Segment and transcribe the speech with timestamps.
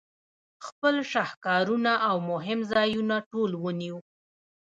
[0.65, 3.97] خپل شهکارونه او مهم ځایونه ټول وینو.